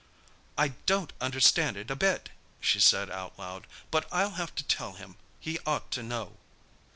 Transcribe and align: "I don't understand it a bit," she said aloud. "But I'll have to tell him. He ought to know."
"I 0.57 0.69
don't 0.87 1.13
understand 1.21 1.77
it 1.77 1.91
a 1.91 1.95
bit," 1.95 2.29
she 2.59 2.79
said 2.79 3.11
aloud. 3.11 3.67
"But 3.91 4.07
I'll 4.11 4.31
have 4.31 4.55
to 4.55 4.63
tell 4.63 4.93
him. 4.93 5.15
He 5.39 5.59
ought 5.67 5.91
to 5.91 6.01
know." 6.01 6.37